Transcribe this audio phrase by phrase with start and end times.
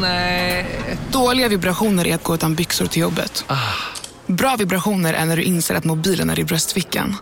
[0.00, 0.66] Nej.
[1.12, 3.44] Dåliga vibrationer är att gå utan byxor till jobbet.
[4.26, 7.16] Bra vibrationer är när du inser att mobilen är i bröstfickan.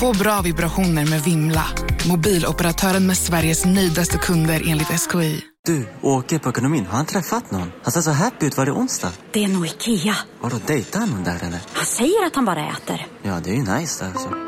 [0.00, 1.64] Få bra vibrationer med Vimla.
[2.08, 5.42] Mobiloperatören med Sveriges nöjdaste kunder enligt SKI.
[5.66, 6.86] Du, åker på ekonomin.
[6.86, 7.72] Har han träffat någon?
[7.82, 8.56] Han ser så happy ut.
[8.56, 9.12] Var det onsdag?
[9.32, 10.16] Det är nog Ikea.
[10.40, 11.60] Har du dejtar han någon där eller?
[11.72, 13.06] Han säger att han bara äter.
[13.22, 14.47] Ja, det är ju nice alltså.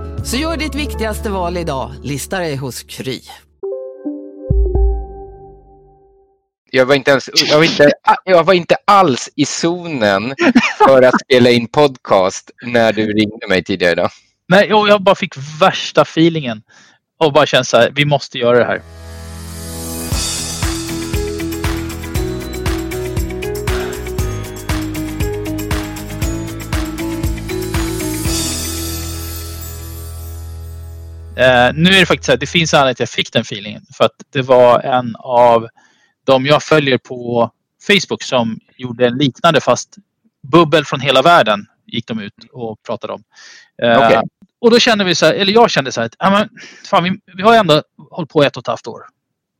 [0.23, 3.21] Så gör ditt viktigaste val idag, lista dig hos Kry.
[6.71, 7.91] Jag var, inte ens, jag, var inte,
[8.25, 10.35] jag var inte alls i zonen
[10.77, 14.09] för att spela in podcast när du ringde mig tidigare idag.
[14.47, 16.61] Nej, jag bara fick värsta feelingen.
[17.19, 18.81] Och bara kände så här, vi måste göra det här.
[31.35, 33.41] Eh, nu är det faktiskt så här, det finns anledning till att jag fick den
[33.41, 33.85] feelingen.
[33.93, 35.67] För att det var en av
[36.23, 37.51] de jag följer på
[37.87, 39.95] Facebook som gjorde en liknande fast
[40.43, 43.23] bubbel från hela världen gick de ut och pratade om.
[43.83, 44.21] Eh, Okej.
[44.61, 46.49] Och då kände vi så här, eller jag kände så här att ja, men,
[46.85, 49.01] fan, vi, vi har ändå hållit på ett och ett halvt år.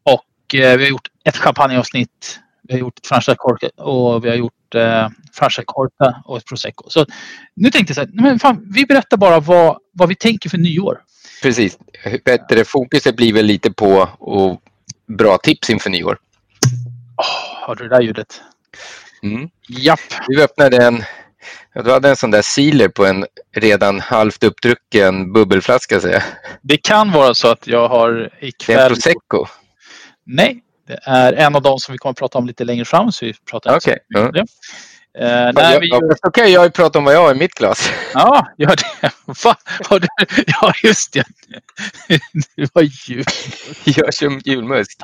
[0.04, 4.30] Och eh, vi har gjort ett champagneavsnitt, vi har gjort ett franchise corta och vi
[4.30, 6.90] har gjort eh, franchise corta och ett prosecco.
[6.90, 7.06] Så
[7.56, 10.58] nu tänkte jag så här, men fan, vi berättar bara vad, vad vi tänker för
[10.58, 11.02] nyår.
[11.42, 11.78] Precis.
[12.26, 14.62] Bättre fokuset blir väl lite på och
[15.18, 16.18] bra tips inför nyår.
[17.18, 18.42] Oh, hörde du det där ljudet?
[19.24, 19.50] Mm.
[19.70, 20.00] Japp.
[20.28, 21.04] Du öppnade en,
[21.84, 23.26] du hade en sån där sealer på en
[23.56, 26.24] redan halvt uppdrucken bubbelflaska säger jag.
[26.62, 28.90] Det kan vara så att jag har Det är en ikväll...
[28.90, 29.46] prosecco.
[30.26, 33.12] Nej, det är en av de som vi kommer att prata om lite längre fram.
[33.12, 34.46] Så vi pratar inte så
[35.14, 35.26] Okej, det.
[35.26, 37.36] Eh, Ja, nej, jag, vi ja, då kan jag ju prata om vad jag har
[37.36, 37.92] i mitt glas.
[38.14, 39.12] ja, gör det.
[39.44, 39.56] Va?
[39.90, 40.08] Har du,
[40.48, 41.24] ja, just det.
[42.56, 43.24] Du har jul.
[43.86, 45.04] Jag kör julmust.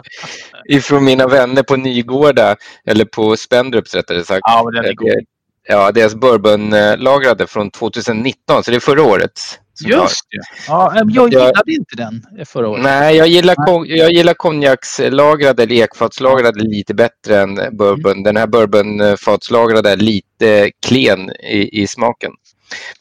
[0.70, 4.42] Ifrån mina vänner på Nygårda, eller på Spendrups rättare sagt.
[4.44, 5.26] Ja, men den är god.
[5.68, 9.32] Ja, deras bourbonlagrade från 2019, så det är förra året.
[9.74, 10.04] som jag har.
[10.04, 10.64] Just det.
[10.68, 12.84] Ja, jag Jag- gillade inte den förra året.
[12.84, 13.56] Nej, jag gillar,
[13.86, 18.24] jag gillar konjakslagrade eller ekfatslagrade lite bättre än bourbon.
[18.24, 22.32] Den här bourbonfatslagrade är lite klen i, i smaken.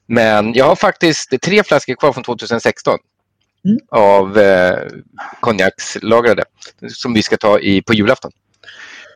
[0.06, 2.98] Men jag har faktiskt tre flaskor kvar från 2016
[3.64, 3.78] Mm.
[3.90, 4.78] av eh,
[5.40, 6.44] konjakslagrade
[6.88, 8.30] som vi ska ta i, på julafton.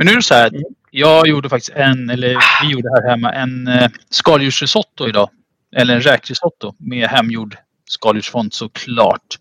[0.01, 0.51] Men nu är det så här.
[0.91, 5.31] Jag gjorde faktiskt en, eller vi gjorde här hemma, en eh, skaldjursrisotto idag.
[5.77, 7.57] Eller en räkrisotto med hemgjord
[7.89, 9.39] skaldjursfond såklart.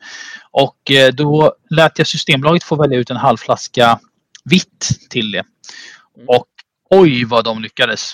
[0.52, 4.00] Och eh, då lät jag Systembolaget få välja ut en halv flaska
[4.46, 5.44] vitt till det.
[6.28, 6.48] Och
[6.90, 8.14] oj vad de lyckades.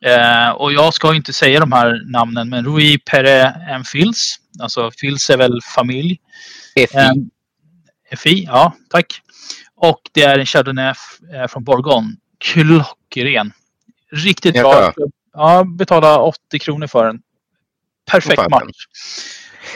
[0.00, 4.36] Eh, och jag ska inte säga de här namnen men Rui Pere en Fils.
[4.60, 6.20] Alltså Fils är väl familj.
[6.74, 6.86] FI.
[8.10, 9.22] Eh, FI, ja tack.
[9.76, 10.94] Och det är en Chardonnay
[11.34, 12.16] eh, från Bourgogne.
[12.38, 13.52] Klockren.
[14.12, 14.92] Riktigt bra.
[15.32, 17.22] Ja, betala 80 kronor för den.
[18.10, 18.50] Perfekt fan.
[18.50, 18.86] match.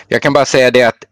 [0.09, 1.05] Jag kan bara säga det att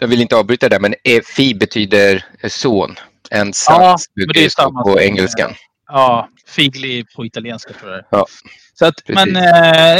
[0.00, 0.94] jag vill inte avbryta det, men
[1.24, 2.96] FI betyder son.
[3.30, 5.54] En Ja, sats det stå samma på engelskan.
[5.88, 8.04] Ja, Figli på italienska tror jag.
[8.10, 8.26] Ja,
[8.74, 9.28] Så att, men,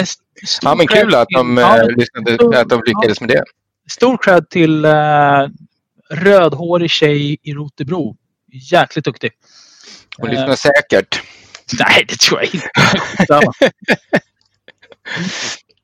[0.07, 3.45] stor Ja, men kul att de, ja, eh, lyssnade, att de lyckades med det.
[3.89, 4.85] Stor cred till
[6.13, 8.17] rödhårig tjej i Rotebro.
[8.53, 9.31] Jäkligt duktig.
[10.17, 11.23] Hon Eh, lyssnar säkert.
[11.79, 13.41] Nej, det tror jag inte.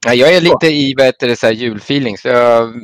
[0.06, 2.75] Ja, jag är lite i det, så här, julfeeling, så jag,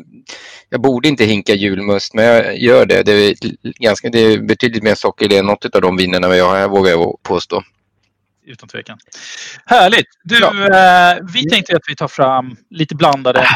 [0.69, 3.03] jag borde inte hinka julmust, men jag gör det.
[3.03, 6.37] Det är, ganska, det är betydligt mer socker i det än något av de vinerna
[6.37, 7.63] jag har, vågar jag påstå.
[8.47, 8.99] Utan tvekan.
[9.67, 10.07] Härligt.
[10.25, 13.49] Du, eh, vi tänkte att vi tar fram lite blandade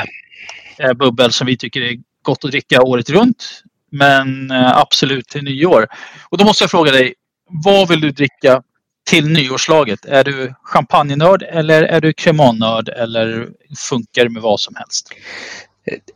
[0.78, 3.62] eh, bubbel som vi tycker är gott att dricka året runt.
[3.90, 5.86] Men eh, absolut till nyår.
[6.28, 7.14] Och då måste jag fråga dig,
[7.50, 8.62] vad vill du dricka
[9.06, 10.04] till nyårslaget?
[10.04, 13.48] Är du champagnenörd eller är du cremonnörd eller
[13.78, 15.08] funkar det med vad som helst?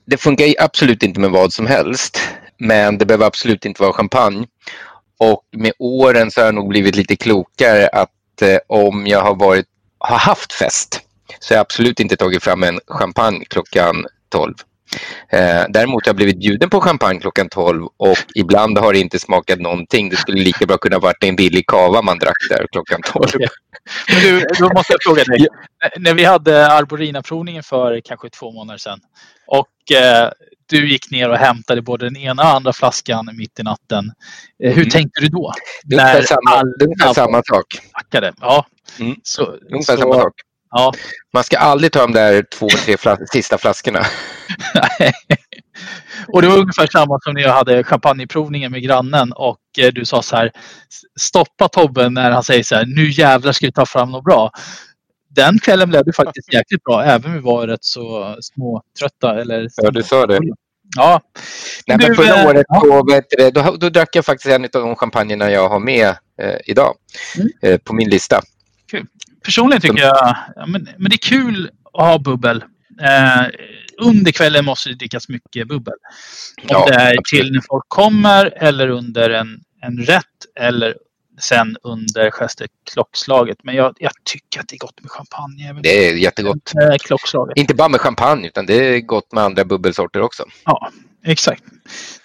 [0.05, 2.21] Det funkar absolut inte med vad som helst,
[2.59, 4.47] men det behöver absolut inte vara champagne.
[5.19, 9.35] Och med åren så har jag nog blivit lite klokare att eh, om jag har,
[9.35, 9.67] varit,
[9.99, 11.01] har haft fest
[11.41, 14.55] så har jag absolut inte tagit fram en champagne klockan 12.
[15.33, 19.19] Eh, däremot har jag blivit bjuden på champagne klockan 12 och ibland har det inte
[19.19, 20.09] smakat någonting.
[20.09, 23.29] Det skulle lika bra kunna varit en billig kava man drack där klockan 12.
[24.09, 25.47] Men du, då måste jag fråga dig.
[25.99, 29.01] När vi hade Arborina-provningen för kanske två månader sedan
[29.47, 30.31] och eh,
[30.69, 34.13] du gick ner och hämtade både den ena och andra flaskan mitt i natten.
[34.65, 34.91] Eh, hur Mm.
[34.91, 35.53] tänkte du då?
[35.85, 37.67] Det är samma, ungefär samma sak.
[38.41, 38.67] Ja.
[39.01, 39.17] Mm.
[39.23, 39.43] Så,
[39.73, 40.33] Ungefär så, samma sak.
[40.71, 40.93] Ja.
[41.33, 44.07] Man ska aldrig ta de där två, tre flas- sista flaskorna.
[46.33, 50.05] Och det var ungefär samma som när jag hade champagneprovningen med grannen och eh, du
[50.05, 50.51] sa så här
[51.21, 54.51] Stoppa Tobbe när han säger så här Nu jävlar ska vi ta fram något bra.
[55.29, 59.41] Den kvällen blev det faktiskt jäkligt bra även om vi var rätt så småtrötta.
[59.41, 60.39] Eller Ja, du sa det.
[60.97, 61.21] Ja.
[61.87, 62.81] Nej, men Du, förra eh, året ja.
[62.85, 66.09] då, du, det, då, då drack jag faktiskt en av de champagnerna jag har med
[66.43, 66.95] eh, idag
[67.39, 67.49] Mm.
[67.63, 68.41] eh, på min lista.
[69.45, 72.65] Personligen tycker jag ja, men, men det är kul att ha bubbel.
[73.01, 73.47] Eh,
[73.99, 75.95] under kvällen måste det drickas mycket bubbel.
[76.63, 80.25] Om Ja, det är till när folk kommer eller under en, en rätt
[80.61, 80.95] eller
[81.41, 83.59] sen under sjätte klockslaget.
[83.63, 85.69] Men jag, jag tycker att det är gott med champagne.
[85.71, 86.73] även Det är jättegott.
[87.05, 87.59] klockslaget.
[87.59, 90.45] Inte bara med champagne utan det är gott med andra bubbelsorter också.
[90.65, 90.91] Ja,
[91.25, 91.63] exakt.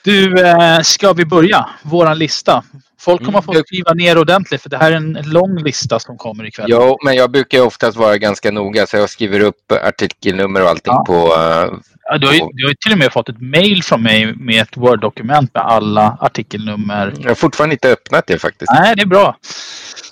[0.04, 1.70] Du, eh, ska vi börja?
[1.84, 2.64] Våran lista.
[3.00, 6.00] Folk kommer Mm, att få skriva ner ordentligt för det här är en lång lista
[6.00, 6.66] som kommer ikväll.
[6.70, 10.94] Jo, men jag brukar oftast vara ganska noga så jag skriver upp artikelnummer och allting
[10.94, 11.04] Ja.
[11.08, 11.14] på...
[11.14, 11.80] eh,
[12.10, 14.34] Ja, du, har ju, du har ju till och med fått ett mail från mig
[14.36, 17.14] med ett Word-dokument med alla artikelnummer.
[17.20, 18.72] jag har fortfarande inte öppnat det faktiskt.
[18.72, 19.38] Nej, det är bra.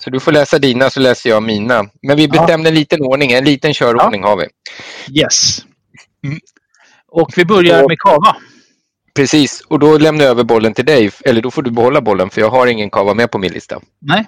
[0.02, 1.84] Så du får läsa dina så läser jag mina.
[2.02, 2.30] Men vi Ja.
[2.40, 4.46] bestämde en liten ordning, en liten körordning har vi.
[5.20, 5.58] Yes.
[7.08, 8.36] Och vi börjar Och- med kava.
[9.16, 11.10] Precis, och då lämnar jag över bollen till dig.
[11.24, 13.80] Eller då får du behålla bollen för jag har ingen kava med på min lista.
[14.00, 14.26] Nej.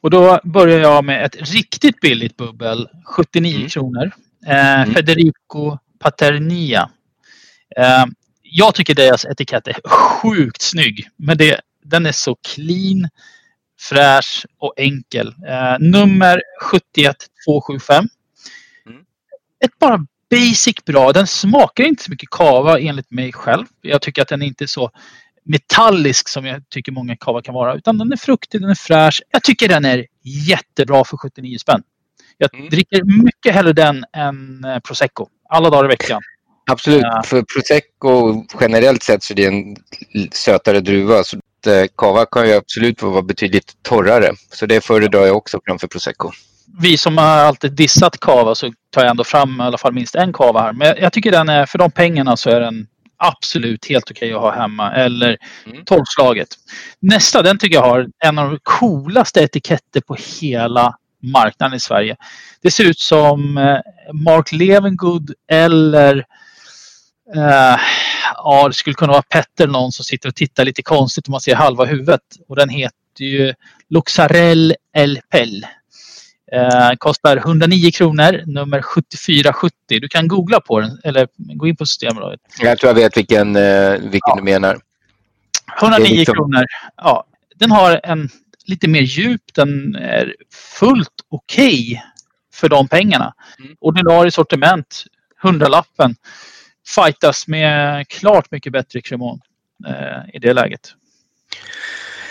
[0.00, 2.88] Och då börjar jag med ett riktigt billigt bubbel.
[3.04, 3.68] 79 Mm.
[3.68, 4.10] kronor.
[4.46, 6.90] Eh, Federico Paternia.
[7.76, 8.04] Eh,
[8.42, 11.08] jag tycker deras etikett är sjukt snygg.
[11.16, 13.08] Men det, den är så clean,
[13.80, 15.28] fräsch och enkel.
[15.48, 18.04] Eh, nummer 71275.
[18.86, 19.02] Mm.
[19.64, 21.12] Ett bara basic bra.
[21.12, 23.66] Den smakar inte så mycket kava enligt mig själv.
[23.80, 24.90] Jag tycker att den inte är så
[25.44, 27.74] metallisk som jag tycker många kava kan vara.
[27.74, 29.22] Utan den är fruktig, den är fräsch.
[29.30, 30.06] Jag tycker den är
[30.48, 31.82] jättebra för 79 spänn.
[32.38, 32.68] Jag Mm.
[32.68, 35.26] dricker mycket hellre den än eh, prosecco.
[35.48, 36.22] Alla dagar i veckan.
[36.70, 37.22] Absolut, Ja.
[37.26, 39.76] för prosecco generellt sett så är det en
[40.32, 41.24] sötare druva.
[41.24, 41.36] Så
[41.66, 44.32] eh, kava kan ju absolut vara betydligt torrare.
[44.52, 46.30] Så det föredrar jag också framför prosecco.
[46.78, 50.14] Vi som har alltid dissat kava så tar jag ändå fram i alla fall minst
[50.14, 50.72] en kava här.
[50.72, 52.86] Men jag, jag tycker den är, för de pengarna så är den
[53.16, 54.92] absolut helt okej att ha hemma.
[54.92, 55.84] Eller Mm.
[55.84, 56.48] tolvslaget.
[57.00, 62.16] Nästa, den tycker jag har en av de coolaste etiketter på hela marknaden i Sverige.
[62.62, 63.78] Det ser ut som eh,
[64.12, 66.16] Mark Levengood eller
[67.36, 67.76] eh,
[68.36, 71.40] ja, det skulle kunna vara Petter någon som sitter och tittar lite konstigt om man
[71.40, 72.20] ser halva huvudet.
[72.48, 72.94] Och den heter
[73.24, 73.54] ju
[73.88, 75.66] Luxarell El Pell.
[76.52, 79.72] Eh, kostar 109 kronor, nummer 7470.
[80.00, 82.40] Du kan googla på den eller gå in på Systembolaget.
[82.60, 84.78] Jag tror jag vet vilken, eh, vilken du menar.
[85.80, 86.64] 109 Det är liksom- kronor.
[86.96, 87.24] Ja,
[87.54, 88.28] den har en
[88.64, 89.42] lite mer djup.
[89.54, 90.34] Den är
[90.78, 92.02] fullt okej
[92.54, 93.34] för de pengarna.
[93.58, 93.76] Mm.
[93.80, 95.04] Ordinarie sortiment,
[95.42, 96.14] 100-lappen.
[96.94, 99.40] Fightas med klart mycket bättre kremon
[99.88, 100.94] eh, i det läget.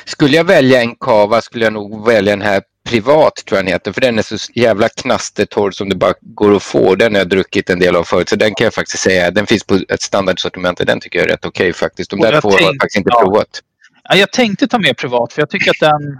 [0.06, 3.74] Skulle jag välja en kava skulle jag nog välja den här privat tror jag den
[3.74, 3.92] heter.
[3.92, 6.96] För den är så jävla knastertorr som det bara går att få.
[6.96, 8.30] Den har jag druckit en del av förut.
[8.30, 9.32] Så den kan jag faktiskt säga.
[9.32, 12.10] Den finns på ett standardsortiment och den tycker jag är rätt okej faktiskt.
[12.10, 13.22] De där två har jag faktiskt inte ja.
[13.22, 13.62] provat.
[14.04, 16.20] Ja, jag tänkte ta med privat för jag tycker att den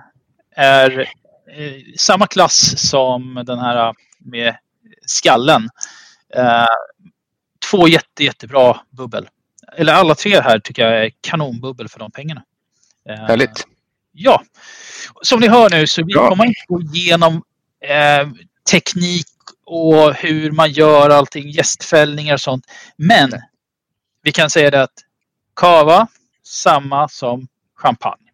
[0.56, 1.06] är eh,
[1.98, 4.56] samma klass som den här med
[5.06, 5.70] skallen.
[6.36, 6.66] Eh,
[7.72, 9.28] två jätte, jättebra bubbel.
[9.78, 12.44] Eller alla tre här tycker jag är kanonbubbel för de pengarna.
[13.10, 13.68] Eh, Härligt.
[14.12, 14.44] Ja.
[15.22, 16.30] Som ni hör nu så vi Bra.
[16.30, 17.44] kommer inte gå igenom
[17.86, 18.30] eh,
[18.72, 19.28] teknik
[19.66, 22.66] och hur man gör allting, gästfällningar och sånt.
[22.98, 23.32] Men
[24.24, 24.94] vi kan säga det att
[25.56, 26.08] kava,
[26.44, 28.26] samma som champagne.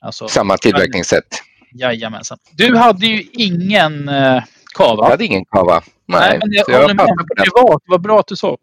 [0.00, 1.42] Alltså, Samma tillverkningssätt.
[1.72, 2.38] Jajamensan.
[2.52, 4.42] Du hade ju ingen eh,
[4.78, 5.02] kava.
[5.02, 5.82] Jag hade ingen kava.
[6.06, 6.96] Nej, men jag så jag med.
[6.96, 7.44] passar på den.
[7.44, 8.56] Privat, vad bra att du sa.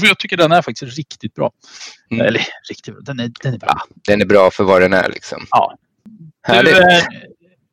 [0.00, 1.50] För jag tycker den är faktiskt riktigt bra.
[2.10, 2.26] Mm.
[2.26, 3.82] Eller riktigt bra, den är, den är bra.
[4.06, 5.46] Den är bra för vad den är liksom.
[5.50, 5.74] Ja.
[6.42, 6.74] Härligt.
[6.74, 7.04] Du, eh,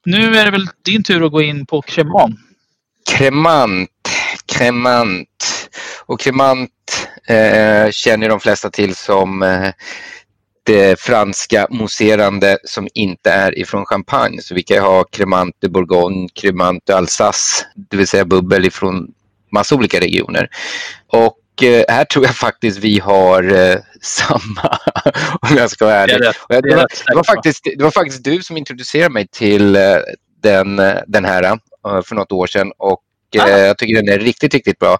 [0.06, 2.40] nu är det väl din tur att gå in på Cremant.
[3.10, 3.90] Kremant.
[4.46, 5.70] Kremant.
[6.06, 6.72] Och kremant
[7.28, 9.72] eh, känner de flesta till som eh,
[10.66, 14.42] det franska mousserande som inte är ifrån champagne.
[14.42, 19.08] Så vi kan ha cremant de Bourgogne, cremant de Alsace, det vill säga bubbel ifrån
[19.52, 20.50] massa olika regioner.
[21.08, 24.78] Och eh, här tror jag faktiskt vi har eh, samma,
[25.42, 26.20] om jag ska vara ärlig.
[26.20, 29.76] Det är Det var, det, var faktiskt, det var faktiskt du som introducerade mig till
[29.76, 29.82] eh,
[30.42, 31.60] den, den här
[32.04, 33.02] för något år sedan och
[33.40, 33.48] Ah.
[33.50, 34.98] jag tycker den är riktigt, riktigt bra.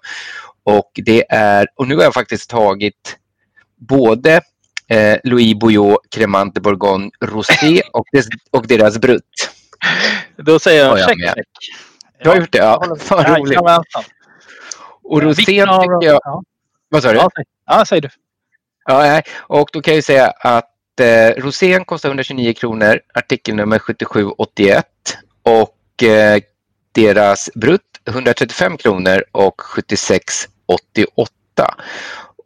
[0.62, 3.16] Och det är, och nu har jag faktiskt tagit
[3.88, 4.40] både
[4.88, 9.50] eh, Louis Bouillot Cremant de Bourgogne Rosé och, dess, och deras Brut.
[10.36, 11.34] Då säger jag jag check, med.
[11.34, 11.46] check.
[12.22, 12.58] Du har gjort det?
[12.58, 13.52] Ja, fan roligt.
[13.54, 14.04] Jajamensan.
[15.02, 16.20] Och rosén tycker jag...
[16.24, 16.42] Ja,
[16.88, 17.18] Vad sa du?
[17.18, 18.08] ja, säg- ja, säger du.
[18.84, 24.86] Ja, och då kan jag säga att eh, rosén kostar 129 kronor, artikelnummer 7781
[25.42, 26.40] och eh,
[26.92, 31.74] deras brutt 135 kronor och 7688.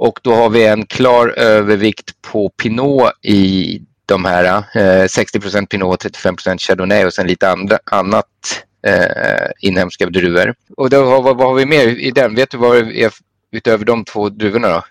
[0.00, 6.04] Och då har vi en klar övervikt på Pinot i de här eh, 60% Pinot,
[6.04, 8.26] 35% Chardonnay och sen lite andra, annat
[8.87, 10.54] eh, inhemska druvor.
[10.76, 12.35] Och då har, vad, vad har vi mer i den?
[12.35, 13.12] Vet du vad det är
[13.52, 14.83] utöver de två druvorna då?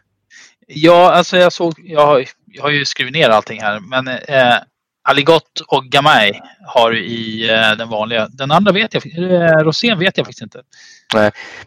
[0.67, 4.57] Ja, alltså jag såg, jag har, jag har ju skrivit ner allting här, men eh,
[5.03, 8.27] Aligot och Gamay har du i eh, den vanliga.
[8.27, 10.61] Den andra vet jag, eh, Rosén vet jag faktiskt inte.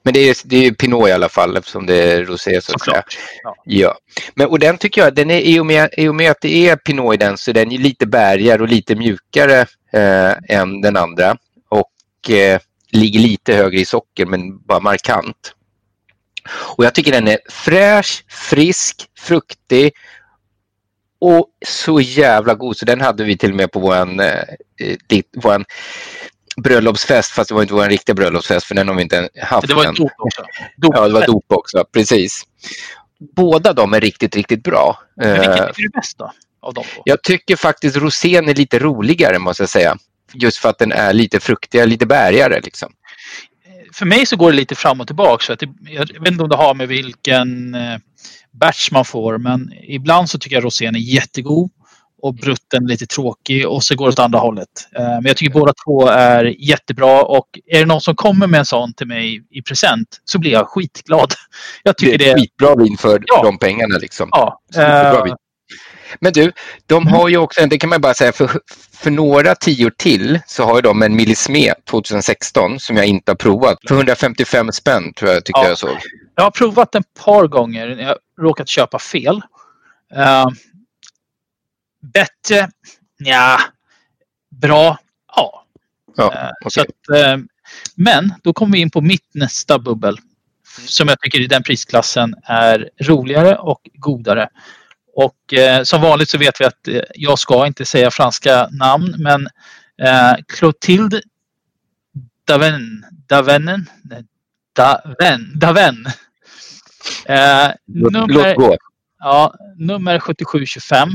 [0.03, 2.75] Men det är, det är ju Pinot i alla fall eftersom det är rosé så
[2.75, 3.03] att säga.
[3.43, 3.55] Ja.
[3.65, 3.99] Ja.
[4.35, 6.69] Men, och den tycker jag, den är, i, och med, i och med att det
[6.69, 9.61] är Pinot i den så den är lite bärigare och lite mjukare
[9.93, 11.37] eh, än den andra.
[11.69, 12.61] Och eh,
[12.91, 15.55] ligger lite högre i socker men bara markant.
[16.77, 19.93] Och jag tycker den är fräsch, frisk, fruktig
[21.23, 22.77] och så jävla god.
[22.77, 24.39] Så den hade vi till och med på våran, eh,
[25.09, 25.65] eh, våran
[26.57, 29.75] bröllopsfest fast det var inte vår riktiga bröllopsfest för den har vi inte haft Det
[29.75, 30.43] var ett dop också.
[30.77, 30.95] Dop.
[30.97, 32.43] Ja, det var dop också, precis.
[33.37, 34.99] Båda de är riktigt, riktigt bra.
[35.17, 36.33] Men vilken Eh, tycker du bäst då?
[36.63, 37.03] Av de två?
[37.05, 39.97] Jag tycker faktiskt rosén är lite roligare måste jag säga.
[40.35, 42.93] Just för att den är lite fruktigare, lite bärigare liksom.
[43.93, 45.45] För mig så går det lite fram och tillbaka.
[45.45, 47.99] Så att det, jag vet inte om det har med vilken eh,
[48.53, 51.71] batch man får, men ibland så tycker jag rosén är jättegod
[52.23, 54.69] och brutten lite tråkig och så går det åt andra hållet.
[54.99, 58.59] Eh, Men jag tycker båda två är jättebra och är det någon som kommer med
[58.59, 61.33] en sån till mig i present så blir jag skitglad.
[61.83, 63.43] Jag Det tycker är det ett skitbra vin för Ja.
[63.43, 64.29] de pengarna liksom.
[64.33, 65.35] Ja, eh.
[66.21, 66.53] Men du,
[66.87, 67.15] de Mm.
[67.15, 68.51] har ju också, det kan man bara säga, för,
[68.95, 73.79] för några tior till så har de en Millisme 2016 som jag inte har provat.
[73.89, 75.69] För 155 spänn tror jag tyckte Ja.
[75.69, 75.97] jag såg.
[76.35, 79.41] Jag har provat ett par gånger när jag råkat köpa fel.
[80.15, 80.47] Eh,
[82.01, 82.71] bättre?
[83.19, 83.61] Ja.
[84.51, 84.99] Bra?
[85.37, 85.67] Ja.
[86.17, 86.71] Ja, okej.
[86.71, 87.39] så att, eh,
[87.95, 90.17] men då kommer vi in på mitt nästa bubbel.
[90.87, 94.49] Som jag tycker i den prisklassen är roligare och godare.
[95.15, 99.15] Och eh, som vanligt så vet vi att eh, jag ska inte säga franska namn
[99.19, 99.49] men
[100.03, 101.23] eh, Clotilde
[102.45, 104.25] Daven, Davenen, nej,
[104.73, 106.07] Daven, Daven.
[107.27, 108.77] Eh, nummer.
[109.19, 111.09] Ja, nummer 7725.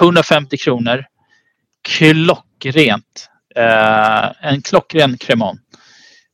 [0.00, 1.04] 150 kronor.
[1.88, 3.28] Klockrent.
[3.56, 5.60] Eh, en klockren cremant.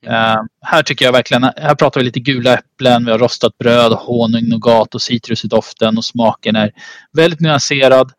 [0.07, 3.93] Eh, här tycker jag verkligen, här pratar vi lite gula äpplen, vi har rostat bröd,
[3.93, 6.73] honung, nougat och citrus i doften och smaken är
[7.13, 8.13] väldigt nyanserad.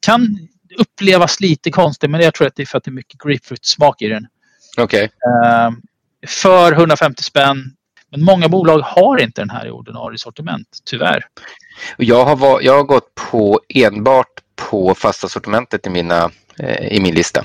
[0.00, 3.20] Kan upplevas lite konstigt men jag tror att det är för att det är mycket
[3.20, 4.26] grapefruit-smak i den.
[4.78, 5.02] Okej.
[5.04, 5.70] Eh,
[6.26, 7.76] för 150 spänn.
[8.12, 11.24] Men många bolag har inte den här i ordinarie sortiment, tyvärr.
[11.96, 14.26] Jag har, var, jag har gått på enbart
[14.56, 17.44] på fasta sortimentet i, mina, eh, i min lista.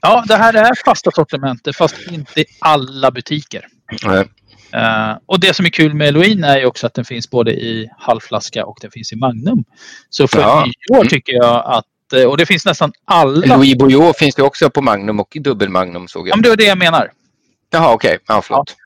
[0.00, 3.66] Ja, det här är fasta sortimentet fast inte i alla butiker.
[4.04, 4.22] Eh,
[4.72, 7.52] Eh, och det som är kul med Eloin är ju också att den finns både
[7.52, 9.64] i halvflaska och den finns i Magnum.
[10.10, 10.64] Så för Ja.
[10.64, 11.08] nyår Mm.
[11.08, 13.56] tycker jag att, eh, och det finns nästan alla.
[13.56, 16.36] Louis Bouillot finns det också på Magnum och dubbel-Magnum såg Ja, jag.
[16.36, 17.10] men det var det jag menar.
[17.70, 18.18] Jaha, okej.
[18.26, 18.76] Ja, förlåt.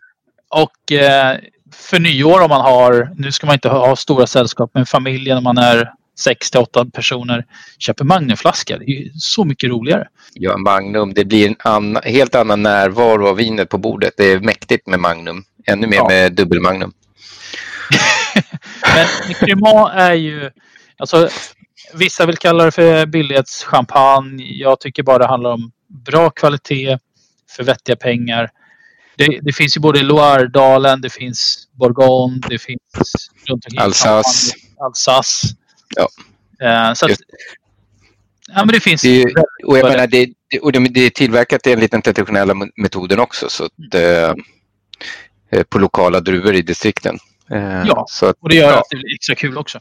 [0.53, 1.37] Och eh,
[1.75, 5.45] för nyår om man har, nu ska man inte ha, stora sällskap, men familjen om
[5.45, 7.45] man är 6 till 8 personer
[7.79, 8.79] köper Magnumflaska.
[8.79, 10.09] Det är ju så mycket roligare.
[10.35, 11.15] Ja, Magnum.
[11.15, 14.15] Det blir en anna, helt annan närvaro av vinet på bordet.
[14.17, 15.45] Det är mäktigt med Magnum.
[15.67, 16.09] Ännu mer Ja.
[16.09, 16.93] med dubbel-Magnum.
[18.95, 20.51] Men Cremant är ju...
[20.99, 21.29] Alltså,
[21.95, 24.45] vissa vill kalla det för billighetschampagne.
[24.45, 25.73] Jag tycker bara det handlar om
[26.07, 26.99] bra kvalitet
[27.57, 28.51] för vettiga pengar.
[29.17, 34.55] Det, det finns ju både i Loiredalen, det finns Bourgogne, det finns runt omkring Alsace.
[34.81, 35.49] Alsace.
[35.97, 36.09] Ja.
[36.67, 37.23] Eh, så att, Just.
[38.49, 39.03] ja, men det finns...
[39.03, 39.25] Det
[39.67, 43.49] och jag menar, det, och det, är tillverkat enligt den traditionella metoden också.
[43.49, 44.35] Så att, eh,
[45.51, 47.19] eh, på lokala druvor i distrikten.
[47.87, 48.79] Ja, så att, Och det gör ja.
[48.79, 49.81] att det blir extra kul också.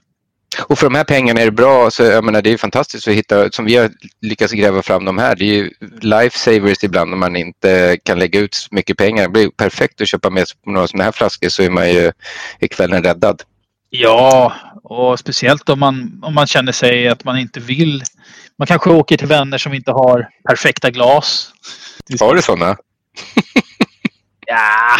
[0.59, 1.91] Och för de här pengarna är det bra.
[1.91, 3.91] Så jag menar, det är fantastiskt att hitta, som vi har
[4.21, 5.35] lyckats gräva fram de här.
[5.35, 9.23] Det är ju lifesavers ibland om man inte kan lägga ut så mycket pengar.
[9.23, 12.11] Det blir perfekt att köpa med sig några sådana här flaskor så är man ju
[12.59, 13.43] är kvällen räddad.
[13.89, 14.53] Ja,
[14.83, 18.03] och speciellt om man, om man känner sig att man inte vill.
[18.57, 21.53] Man kanske åker till vänner som inte har perfekta glas.
[22.19, 22.77] Har du sådana?
[24.47, 24.97] Ja,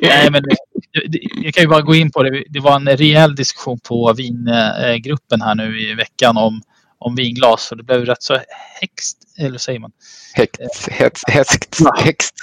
[0.00, 2.44] nej men eh, jag kan ju bara gå in på det.
[2.48, 6.62] Det var en rejäl diskussion på vingruppen eh, här nu i veckan om,
[6.98, 7.70] om vinglas.
[7.70, 8.38] Och det blev rätt så
[8.80, 9.90] häxt, eller säger man?
[10.34, 12.34] Häxt, häxt, häxt, häxt.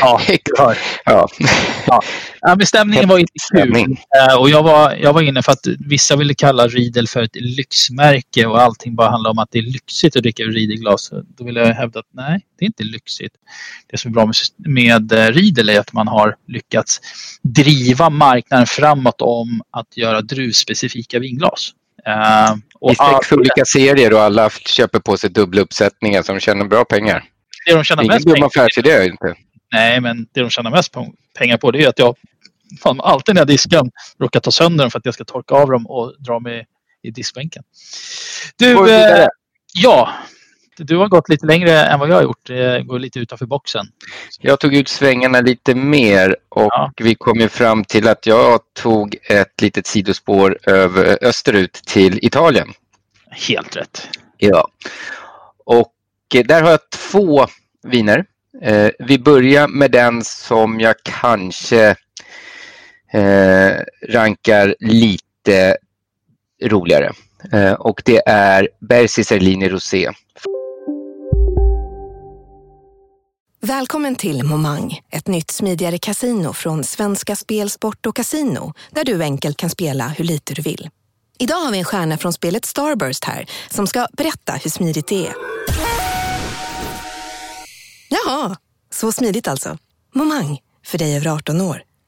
[0.00, 0.48] Ja, Häxt.
[0.58, 0.78] hör.
[1.04, 1.28] Ja.
[2.40, 3.96] Ja, men stämningen var inte kul.
[4.30, 7.36] Eh, Och jag var, jag var inne för att vissa ville kalla Riedel för ett
[7.36, 11.10] lyxmärke och allting bara handlar om att det är lyxigt att dricka ur Riedelglas.
[11.36, 13.32] Då vill jag hävda att nej, det är inte lyxigt.
[13.90, 17.00] Det som är bra med, med eh, Riedel är att man har lyckats
[17.42, 21.70] driva marknaden framåt om att göra druvspecifika vinglas.
[22.06, 26.84] Eh, och sex olika serier och alla köper på sig dubbla uppsättningar som tjänar bra
[26.84, 27.24] pengar.
[27.66, 29.34] det de tjänar Ingen mest dum affärsidé inte.
[29.72, 30.94] Nej, men det de tjänar mest
[31.38, 32.16] pengar på det är att jag
[32.82, 33.82] fan, alltid när jag diskar
[34.18, 36.66] råkar ta sönder dem för att jag ska torka av dem och dra mig
[37.02, 37.62] i diskbänken.
[38.56, 39.26] Du, eh,
[39.74, 40.12] ja.
[40.76, 42.46] Du har gått lite längre än vad jag har gjort.
[42.46, 43.86] Det går lite utanför boxen.
[44.40, 46.92] Jag tog ut svängarna lite mer och Ja.
[46.96, 52.68] vi kom ju fram till att jag tog ett litet sidospår över, österut till Italien.
[53.30, 54.08] Helt rätt.
[54.38, 54.68] Ja.
[55.64, 55.92] Och
[56.34, 57.46] eh, där har jag två
[57.82, 58.24] viner.
[58.62, 61.96] Eh, vi börjar med den som jag kanske
[63.12, 63.72] eh,
[64.08, 65.76] rankar lite
[66.64, 67.12] roligare.
[67.52, 70.10] Eh, och det är Berzi Serlini Rosé.
[73.66, 79.22] Välkommen till Momang, ett nytt smidigare casino från Svenska Spel, Sport och Casino där du
[79.22, 80.90] enkelt kan spela hur lite du vill.
[81.38, 85.26] Idag har vi en stjärna från spelet Starburst här som ska berätta hur smidigt det
[85.26, 85.34] är.
[88.08, 88.56] Jaha,
[88.90, 89.78] så smidigt alltså.
[90.14, 91.82] Momang, för dig över 18 år.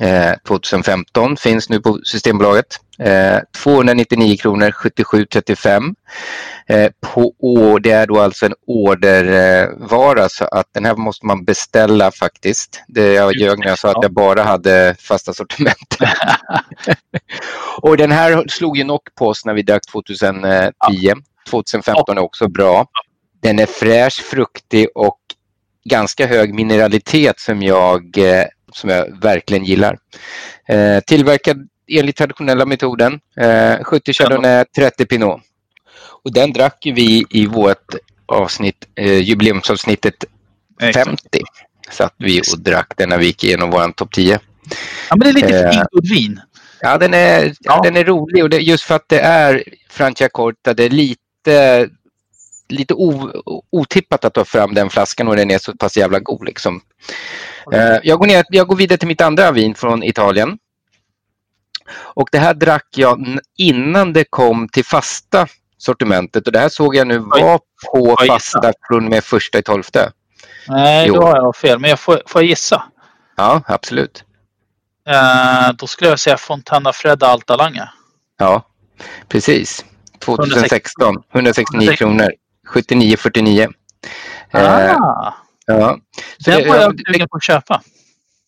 [0.00, 2.66] Eh, 2015 finns nu på Systembolaget.
[2.98, 5.94] Eh, 299 kronor 77,35.
[6.66, 12.10] Eh, på, det är då alltså en ordervara så att den här måste man beställa
[12.10, 12.82] faktiskt.
[12.88, 15.96] Det, jag ljög när jag sa att jag bara hade fasta sortiment.
[17.82, 20.72] och den här slog ju knock på oss när vi drack 2010.
[21.50, 22.86] 2015 är också bra.
[23.42, 25.18] Den är fräsch, fruktig och
[25.84, 29.98] ganska hög mineralitet som jag, eh, som jag verkligen gillar.
[30.68, 33.20] Eh, tillverkad enligt traditionella metoden.
[33.36, 35.40] Eh, 70 Chardonnay, 30 Pinot.
[36.24, 37.94] Och den drack ju vi i vårt
[38.26, 40.24] avsnitt, eh, jubileumsavsnittet
[40.94, 41.18] 50.
[41.90, 44.40] Satt vi och drack den när vi gick igenom vår topp 10.
[45.10, 46.40] Ja, men det är lite Eh, feelgood vin.
[46.80, 47.80] Ja, den är, ja.
[47.84, 51.88] den är rolig och det, just för att det är Franciacorta, det är lite,
[52.72, 53.30] lite o,
[53.70, 56.44] otippat att ta fram den flaskan och den är så pass jävla god.
[56.44, 56.80] Liksom.
[57.72, 60.58] Eh, jag, går ner, jag går vidare till mitt andra vin från Italien.
[61.94, 65.46] Och det här drack jag innan det kom till fasta
[65.78, 67.60] sortimentet och det här såg jag nu var
[67.92, 70.12] på fasta från och med första i tolfte.
[70.68, 71.78] Nej, då har jag fel.
[71.78, 72.82] Men jag får, får jag gissa?
[73.36, 74.24] Ja, absolut.
[75.08, 77.88] Eh, då skulle jag säga Fontana Fredda Altalanga.
[78.38, 78.62] Ja,
[79.28, 79.84] precis.
[80.18, 82.32] 2016, 169 kronor.
[82.74, 83.60] 79,49.
[84.54, 85.34] Eh, Ah,
[85.66, 85.98] ja.
[86.38, 87.82] Så den ja, jag det- sugen på att köpa.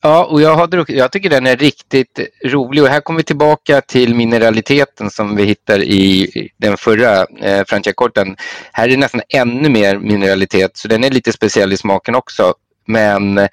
[0.02, 3.24] Ja, och jag, har druckit, jag tycker den är riktigt rolig och här kommer vi
[3.24, 8.36] tillbaka till mineraliteten som vi hittar i den förra eh, Franciacortan.
[8.72, 12.54] Här är det nästan ännu mer mineralitet så den är lite speciell i smaken också.
[12.86, 13.48] Men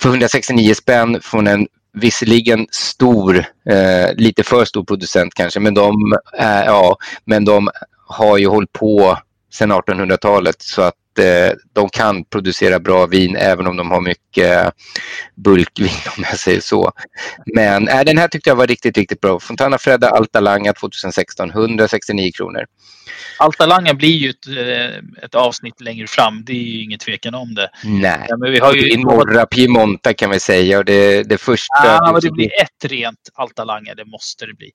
[0.00, 3.36] för 169 spänn från en visserligen stor,
[3.70, 5.94] eh, lite för stor producent kanske, men de,
[6.38, 7.68] eh, ja, men de
[8.06, 9.18] har ju hållit på
[9.50, 14.72] sedan 1800-talet så att eh, de kan producera bra vin även om de har mycket
[15.44, 16.92] bulkvin om jag säger så.
[17.54, 19.40] Men äh, den här tyckte jag var riktigt, riktigt bra.
[19.40, 22.64] Fontana Fredda Alta Langa 2016, 169 kronor.
[23.38, 26.44] Alta Langa blir ju ett, eh, ett avsnitt längre fram.
[26.44, 27.70] Det är ju ingen tvekan om det.
[27.84, 28.80] Nej, Ja, men vi har ju...
[28.80, 31.84] det är norra Piemonta kan vi säga och det, det första...
[31.84, 34.70] Ja, men det blir ett rent Alta Langa, det måste det bli.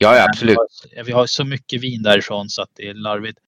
[0.00, 0.56] Ja, ja, absolut.
[0.92, 3.38] Vi har, vi har så mycket vin därifrån så att det är larvigt.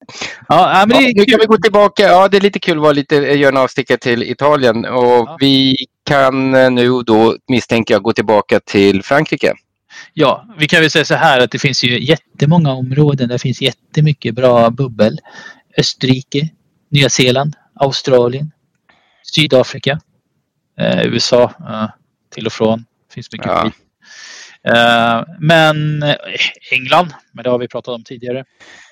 [0.49, 2.03] Ja, ja, men det Ja, nu kan vi gå tillbaka.
[2.03, 5.77] Ja, det är lite kul att vara lite, göra en avstickare till Italien och vi
[6.07, 9.55] kan eh, nu då misstänker jag gå tillbaka till Frankrike.
[10.15, 13.29] Ja, vi kan väl säga så här att det finns ju jättemånga områden.
[13.29, 15.19] Där finns jättemycket bra bubbel.
[15.79, 16.49] Österrike,
[16.91, 18.53] Nya Zeeland, Australien,
[19.23, 20.01] Sydafrika,
[20.81, 21.87] eh, USA eh,
[22.35, 22.85] till och från.
[23.15, 23.63] finns mycket Ja.
[23.65, 23.75] skit.
[24.69, 26.17] Eh, men eh,
[26.71, 28.45] England, men det har vi pratat om tidigare.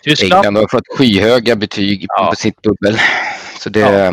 [0.05, 0.33] Tyskland.
[0.33, 2.99] England har fått skyhöga betyg på sitt bubbel.
[3.59, 4.13] Så det, Ja.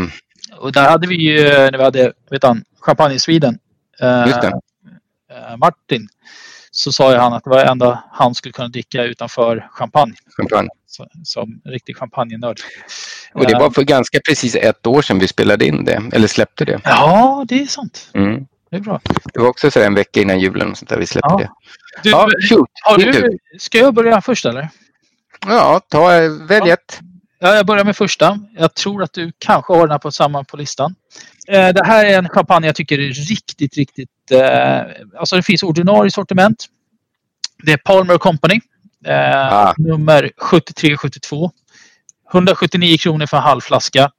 [0.57, 3.59] Och där hade vi ju, eh, när vi hade, vet han, Champagne Sweden.
[5.57, 6.07] Martin.
[6.71, 10.13] Så sa ju han att det var det enda han skulle kunna dricka utanför champagne.
[10.37, 10.69] Champagne.
[10.87, 12.59] Så, som riktig champagnenörd.
[13.33, 16.65] Och det var för ganska precis ett år sedan vi spelade in det, eller släppte
[16.65, 16.81] det.
[16.83, 18.09] Ja, det är sant.
[18.13, 18.45] Mm.
[18.69, 19.01] Det är bra.
[19.33, 21.37] Det var också så en vecka innan julen och sånt där vi släppte Ja.
[21.37, 21.49] det.
[22.03, 22.69] Du, Ja, shoot.
[22.83, 24.69] har du, ska jag börja först eller?
[25.47, 26.99] Ja, ta, eh, välj ett.
[27.39, 28.39] Ja, jag börjar med första.
[28.57, 30.95] Jag tror att du kanske har den här på samma på listan.
[31.47, 34.09] Eh, det här är en champagne jag tycker är riktigt, riktigt...
[34.31, 34.81] Eh,
[35.19, 36.65] alltså det finns ordinarie sortiment.
[37.63, 38.61] Det är Palmer Company.
[39.05, 39.73] Eh, Ah.
[39.77, 41.51] Nummer 7372.
[42.33, 44.11] 179 kronor för en halv flaska.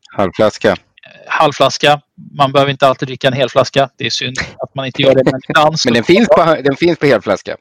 [1.29, 2.01] Halvflaska.
[2.39, 3.91] Man behöver inte alltid dricka en hel flaska.
[3.97, 5.25] Det är synd att man inte gör det.
[5.25, 7.57] Men, ibland Men den finns på, den finns på helflaska.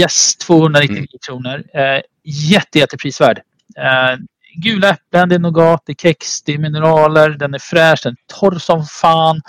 [0.00, 1.64] Yes, 299 kronor.
[1.74, 3.40] Eh, jätte, jätteprisvärd.
[3.78, 4.18] Eh,
[4.54, 8.12] gula äpplen, det är nougat, det är kex, det är mineraler, den är fräsch, den
[8.12, 9.40] är torr som fan.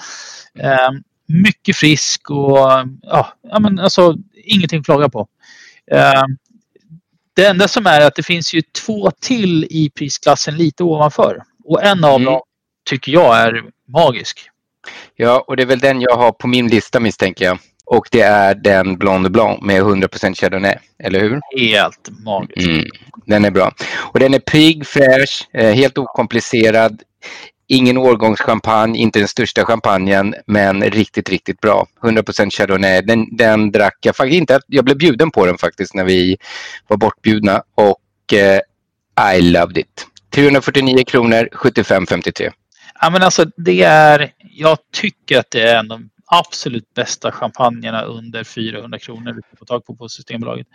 [0.60, 0.92] Eh,
[1.26, 2.58] mycket frisk och
[3.02, 5.28] ja, men alltså ingenting att klaga på.
[5.92, 6.24] Eh,
[7.34, 11.44] det enda som är att det finns ju två till i prisklassen lite ovanför.
[11.64, 12.42] Och en av dem
[12.86, 14.51] tycker jag är magisk.
[15.16, 17.58] Ja, och det är väl den jag har på min lista misstänker jag.
[17.86, 21.40] Och det är den Blonde Blanc med 100% Chardonnay, eller hur?
[21.58, 22.68] Helt magisk.
[22.68, 22.86] Mm,
[23.26, 23.72] den är bra.
[23.98, 27.02] Och den är pigg, fräsch, eh, helt okomplicerad.
[27.68, 31.88] Ingen årgångschampagne, inte den största champagnen, men riktigt, riktigt bra.
[32.02, 33.02] 100% Chardonnay.
[33.02, 34.60] Den, den drack jag faktiskt inte.
[34.68, 36.38] Jag blev bjuden på den faktiskt när vi
[36.88, 38.60] var bortbjudna och eh,
[39.36, 40.08] I loved it.
[40.34, 42.52] 349 kronor, 75,53.
[43.02, 47.32] Ja, men alltså det är, jag tycker att det är en av de absolut bästa
[47.32, 50.68] champagnerna under 400 kronor du kan få tag på på Systembolaget.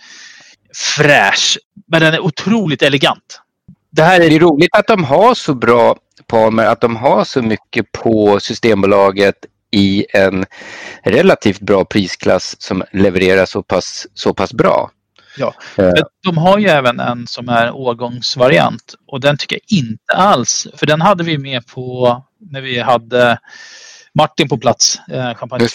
[0.75, 3.41] Fräsch, men den är otroligt elegant.
[3.91, 4.31] Det här är...
[4.31, 8.41] Det är roligt att de har så bra Palmer, att de har så mycket på
[8.41, 9.37] Systembolaget
[9.71, 10.47] i en
[11.05, 14.91] relativt bra prisklass som levererar så pass, så pass bra.
[15.37, 15.55] Ja.
[15.79, 20.67] Eh, De har ju även en som är årgångsvariant och den tycker jag inte alls,
[20.77, 23.39] för den hade vi med på när vi hade
[24.15, 25.69] Martin på plats, eh, champagne.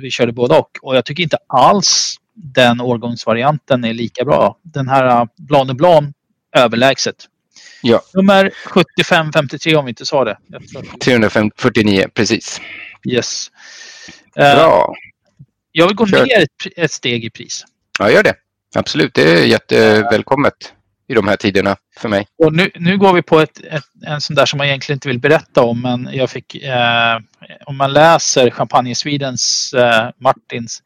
[0.00, 0.70] Vi körde båda och.
[0.82, 4.58] Och jag tycker inte alls den årgångsvarianten är lika bra.
[4.62, 6.14] Den här uh, Blanc de Blanc
[6.56, 7.16] överlägset.
[7.82, 10.38] Ja, Nummer 7553 om vi inte sa det.
[10.46, 12.60] Jag tror att- 349, precis.
[13.08, 13.48] Yes.
[14.36, 14.94] Eh, Bra.
[15.72, 16.26] Jag vill gå Kör.
[16.26, 17.64] ner ett, ett steg i pris.
[17.98, 18.34] Ja, gör det.
[18.74, 20.74] Absolut, det är jättevälkommet
[21.08, 22.26] i de här tiderna för mig.
[22.38, 25.08] Och nu, nu går vi på ett, ett, en sån där som man egentligen inte
[25.08, 25.82] vill berätta om.
[25.82, 27.18] Men jag fick, eh,
[27.66, 30.82] om man läser Champagne Swedens, eh, Martins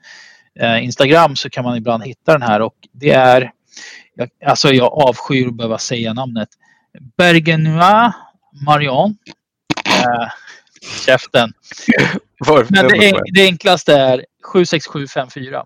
[0.61, 2.61] eh, Instagram så kan man ibland hitta den här.
[2.61, 3.53] Och det är,
[4.15, 6.49] jag, alltså jag avskyr att behöva säga namnet.
[7.17, 8.15] Bergenois
[8.67, 9.17] Marion.
[9.87, 10.29] Eh,
[11.07, 11.53] käften.
[12.69, 15.65] Men det, det enklaste är 76754.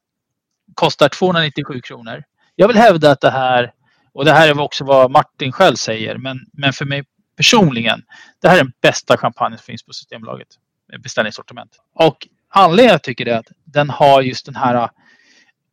[0.75, 2.25] Kostar 297 kronor.
[2.57, 3.73] Jag vill hävda att det här,
[4.13, 7.05] och det här är också vad Martin själv säger, men, men för mig
[7.37, 8.03] personligen,
[8.43, 10.49] det här är den bästa champagne som finns på Systembolaget.
[10.93, 11.71] Eh, beställningssortiment.
[11.95, 14.89] Och anledningen jag tycker det är att den har just den här eh,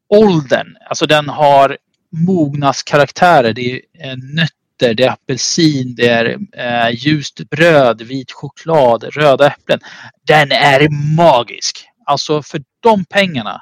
[0.10, 0.78] åldern.
[0.90, 1.78] Alltså den har
[2.12, 3.54] mognadskaraktärer.
[3.54, 9.48] Det är eh, nötter, det är apelsin, det är eh, ljust bröd, vit choklad, röda
[9.48, 9.80] äpplen.
[10.28, 11.86] Den är magisk.
[12.06, 13.62] Alltså för de pengarna.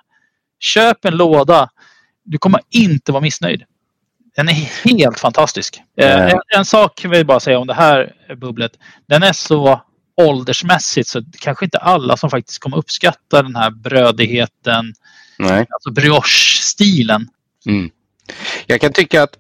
[0.60, 1.70] Köp en låda.
[2.24, 3.64] Du kommer inte vara missnöjd.
[4.36, 4.54] Den är
[4.86, 5.82] helt fantastisk.
[5.98, 6.32] Nej.
[6.32, 8.72] en, en sak vill jag bara säga om det här bubblet.
[9.08, 9.82] Den är så
[10.18, 14.94] åldersmässigt så kanske inte alla som faktiskt kommer uppskatta den här brödigheten,
[15.40, 15.66] Nej.
[15.70, 17.28] alltså brioche-stilen.
[17.66, 17.90] Mm.
[18.66, 19.38] Jag kan tycka att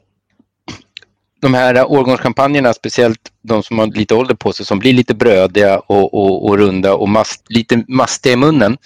[1.41, 5.79] de här årgångskampanjerna, speciellt de som har lite ålder på sig, som blir lite brödiga
[5.79, 8.77] och, och, och runda och mast, lite mastiga i munnen,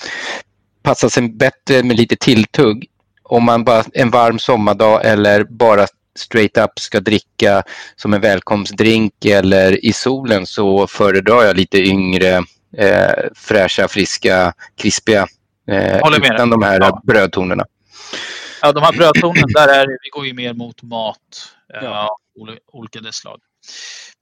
[0.83, 2.87] passar sig bättre med lite tilltugg.
[3.23, 7.63] Om man bara en varm sommardag eller bara straight up ska dricka
[7.95, 12.43] som en välkomstdrink eller i solen så föredrar jag lite yngre,
[12.77, 15.27] eh, fräscha, friska, krispiga
[15.67, 16.59] eh, Håller med utan dig.
[16.59, 17.01] de här Ja.
[17.03, 17.63] brödtonerna.
[18.61, 21.17] Ja, de här brödtonen, där är vi går ju mer mot mat.
[21.81, 22.17] Ja.
[22.39, 23.39] ol- olika dess slag.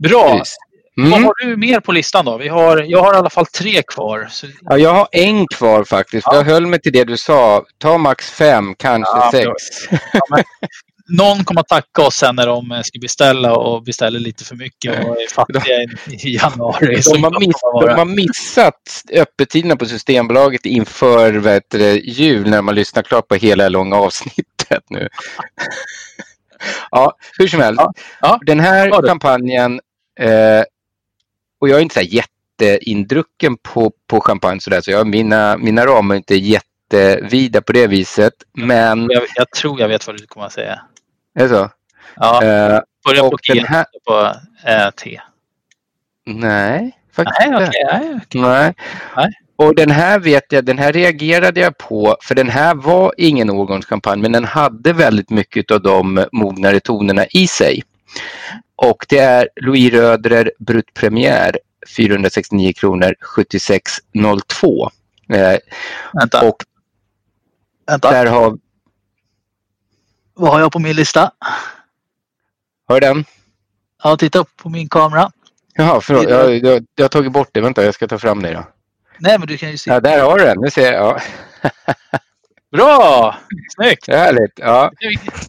[0.04, 0.38] Bra!
[0.38, 0.56] Precis.
[1.00, 1.12] Mm.
[1.12, 2.38] Vad har du mer på listan då?
[2.38, 4.28] Vi har, jag har i alla fall tre kvar.
[4.32, 6.28] Så, Ja, jag har en kvar faktiskt.
[6.32, 7.66] Jag höll mig till det du sa.
[7.78, 9.52] Ta max fem, kanske Ja, sex.
[10.12, 10.44] Ja,
[11.10, 14.56] någon kommer att tacka oss sen när de eh, ska beställa och beställer lite för
[14.56, 15.76] mycket och är fattiga
[16.08, 17.02] i, januari.
[17.14, 22.76] De har, miss, de har missat öppettiderna på Systembolaget inför vet du, jul när man
[22.76, 25.10] lyssnar klart på hela långa avsnittet nu.
[26.92, 27.82] ja, hur som helst.
[28.42, 29.80] Den här kampanjen,
[30.20, 30.64] eh,
[31.60, 36.16] och jag är inte så jätteindrucken på, på champagne sådär, så jag, mina, mina ramar
[36.16, 38.34] är inte jättevida på det viset.
[38.54, 39.08] Men...
[39.10, 40.82] Jag, jag tror jag vet vad du kommer att säga.
[41.36, 41.70] Är det så?
[42.16, 42.44] Ja.
[42.44, 44.34] Eh, Börja på G, här- på
[44.70, 45.22] eh, T.
[46.26, 47.68] Nej, faktiskt Nej, inte.
[47.70, 48.20] okej.
[48.42, 48.74] nej,
[49.16, 49.32] Nej.
[49.56, 53.50] Och den här vet jag, den här reagerade jag på för den här var ingen
[53.50, 57.84] årgångskampanj men den hade väldigt mycket av de mognare tonerna i sig.
[58.76, 61.60] Och det är Louis Röderer Brut Premier
[61.96, 64.90] 469 kronor 7602.
[65.34, 65.58] Eh,
[66.14, 66.48] Vänta.
[66.48, 66.64] Och
[67.88, 68.12] Vänta.
[68.12, 68.58] där har,
[70.34, 71.32] Vad har jag på min lista?
[72.88, 73.26] har du den?
[74.04, 75.32] Ja, titta upp på min kamera.
[75.74, 76.30] Jaha, förlåt.
[76.30, 77.62] Jag, jag, jag har tagit bort det.
[77.62, 78.68] Vänta, jag ska ta fram det då.
[79.18, 79.92] Nej, men du kan ju se.
[79.92, 80.58] Ja, där har du den.
[80.62, 81.22] Nu ser jag.
[81.62, 81.72] Ja.
[82.72, 83.36] Bra!
[83.76, 84.08] Snyggt!
[84.08, 84.54] Härligt.
[84.56, 84.92] Ja.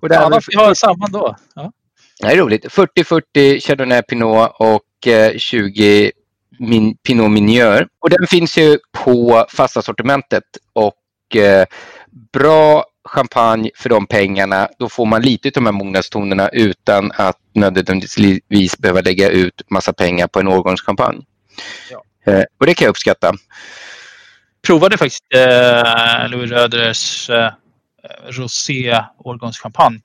[0.03, 1.37] Och här Annars vi har samma då.
[1.55, 1.73] Ja.
[2.21, 2.67] Det är roligt.
[2.67, 6.13] 40-40 Chardonnay Pinot och eh, 20
[6.59, 7.89] min, Pinot Meunier.
[7.99, 11.67] Och den finns ju på fasta sortimentet och eh,
[12.33, 14.69] bra champagne för de pengarna.
[14.79, 19.93] Då får man lite av de här mognadstonerna utan att nödvändigtvis behöva lägga ut massa
[19.93, 21.23] pengar på en årgångschampagne.
[22.27, 23.33] Eh, och det kan jag uppskatta.
[24.67, 27.51] Provade faktiskt eh, Louis Röderers eh,
[28.29, 30.01] rosé årgångschampagne.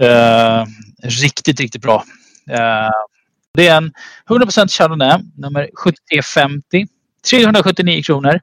[0.00, 0.64] Eh,
[1.02, 2.04] riktigt, riktigt bra.
[2.50, 2.90] Eh,
[3.54, 3.92] det är en
[4.28, 6.86] 100% Chardonnay, nummer 7350.
[7.30, 8.40] 379 kronor.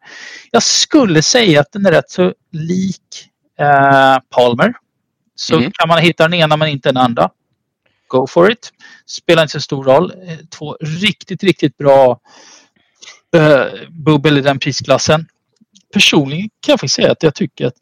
[0.51, 4.73] Jag skulle säga att den är rätt så lik eh, Palmer.
[5.35, 5.71] Så Mm.
[5.71, 7.29] kan man hitta den ena men inte den andra.
[8.07, 8.71] Go for it.
[9.05, 10.11] Spelar inte så stor roll.
[10.27, 12.19] Eh, Två riktigt, riktigt bra
[13.35, 15.27] eh, bubbel i den prisklassen.
[15.93, 17.75] Personligen kan jag faktiskt säga att jag tycker att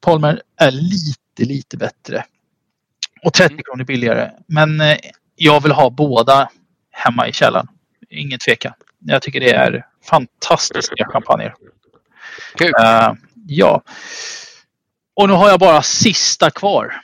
[0.00, 2.24] Palmer är lite, lite bättre.
[3.22, 4.30] Och 30 kronor billigare.
[4.46, 4.96] Men eh,
[5.36, 6.48] jag vill ha båda
[6.90, 7.68] hemma i källaren.
[8.10, 8.72] Ingen tvekan.
[8.98, 11.54] Jag tycker det är fantastiska champagner.
[12.60, 13.12] Eh,
[13.46, 13.82] ja.
[15.16, 16.94] Och nu har jag bara sista kvar.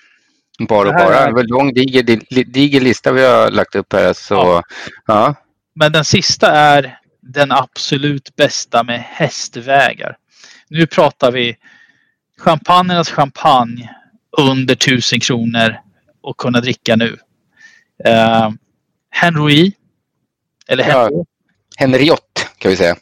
[0.58, 1.26] Bara och bara.
[1.26, 2.02] Det var en lång diger,
[2.44, 4.12] diger lista vi har lagt upp här.
[4.12, 4.62] Så,
[5.06, 5.34] ja.
[5.74, 10.16] Men den sista är den absolut bästa med hästvägar.
[10.68, 11.56] Nu pratar vi
[12.38, 13.90] champagnernas champagne
[14.38, 15.78] under 1000 kronor
[16.22, 17.18] och kunna dricka nu.
[18.08, 18.50] Uh,
[19.10, 19.72] Henry.
[20.68, 21.02] Eller Ja.
[21.02, 21.24] Henry.
[21.76, 22.96] Henriott kan vi säga.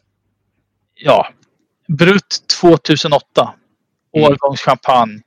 [0.95, 1.29] Ja.
[1.89, 3.55] Brut 2008.
[4.13, 5.21] Årgångschampagne.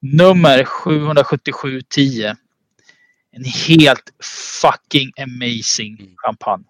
[0.00, 2.34] Nummer 77710.
[3.32, 4.10] En helt
[4.62, 6.64] fucking amazing champagne.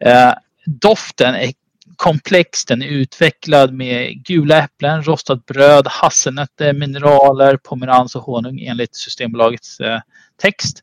[0.00, 0.32] Eh,
[0.66, 1.52] doften är
[1.96, 2.64] komplex.
[2.64, 9.80] Den är utvecklad med gula äpplen, rostat bröd, hasselnötter, mineraler, pomerans och honung enligt Systembolagets
[9.80, 10.00] eh,
[10.42, 10.82] text.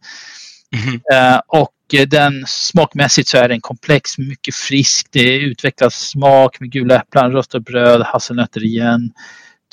[1.14, 5.08] Eh, och eh, den smakmässigt så är den komplex, mycket frisk.
[5.12, 9.12] Det är utvecklad smak med gula äpplen, rostat bröd, hasselnötter igen,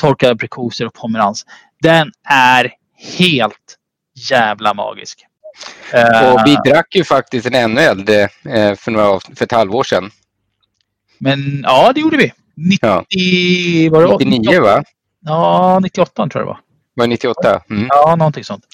[0.01, 1.47] torkade aprikoser och pomerans.
[1.83, 2.73] Den är
[3.18, 3.77] helt
[4.31, 5.27] jävla magisk.
[5.92, 9.85] Eh, Och vi drack ju faktiskt en ännu äldre eh, för, några, för ett halvår
[9.85, 10.11] sedan.
[11.23, 12.33] Men ja, det gjorde vi.
[12.57, 13.05] 90, Ja.
[13.91, 14.85] var det 99 va?
[15.21, 16.59] Ja, 98 tror jag det var.
[16.95, 17.61] Var det 98?
[17.71, 17.87] Mm.
[17.91, 18.65] Ja, någonting sånt.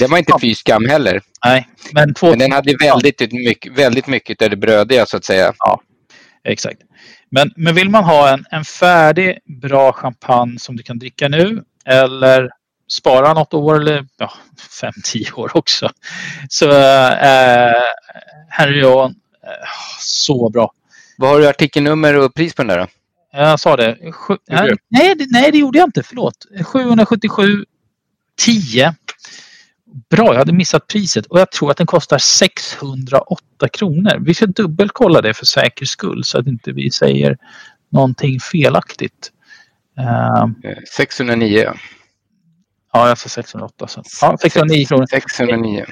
[0.00, 1.20] Den var inte fy skam heller.
[1.44, 5.24] Nej, men, två, Men den hade väldigt mycket, väldigt mycket av det brödiga så att
[5.24, 5.52] säga.
[5.58, 5.80] Ja,
[6.44, 6.80] exakt.
[7.30, 11.62] Men, men vill man ha en, en färdig, bra champagne som du kan dricka nu
[11.86, 12.50] eller
[12.88, 14.32] spara något år eller ja,
[14.80, 15.90] fem, tio år också.
[16.48, 16.70] Så
[17.10, 17.82] eh,
[18.48, 19.10] Henrion,
[19.42, 19.68] eh,
[20.00, 20.72] så bra.
[21.16, 22.86] Vad har du artikelnummer och pris på den där då?
[23.32, 24.12] Jag sa det.
[24.12, 26.02] Sju, nej, nej, det- nej, det gjorde jag inte.
[26.02, 26.46] Förlåt.
[26.64, 27.64] 777
[28.36, 28.94] 10.
[30.10, 30.26] bra.
[30.26, 34.16] Jag hade missat priset och jag tror att den kostar 608 kronor.
[34.20, 37.38] Vi ska dubbelkolla det för säkerhets skull så att inte vi säger
[37.88, 39.32] någonting felaktigt.
[39.98, 41.72] Uh, 609.
[42.92, 43.88] Ja, jag sa 608.
[43.88, 44.02] Så.
[44.20, 45.06] Ja, 609 kronor.
[45.06, 45.84] 609.